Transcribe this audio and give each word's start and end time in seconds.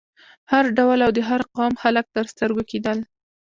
هر 0.51 0.65
ډول 0.77 0.99
او 1.05 1.11
د 1.17 1.19
هر 1.29 1.41
قوم 1.55 1.73
خلک 1.83 2.05
تر 2.15 2.25
سترګو 2.33 2.63
کېدل. 2.71 2.97